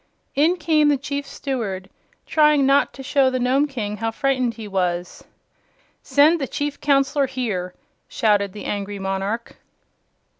[0.33, 1.87] In came the Chief Steward,
[2.25, 5.23] trying not to show the Nome King how frightened he was.
[6.01, 7.75] "Send the Chief Counselor here!"
[8.07, 9.57] shouted the angry monarch.